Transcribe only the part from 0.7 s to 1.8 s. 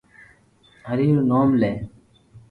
ھري رو نوم لي